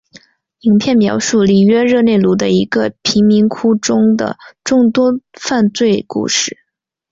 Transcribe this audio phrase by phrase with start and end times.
[0.61, 6.57] 影片描述里约热内卢的一个贫民窟中的众多犯罪故事。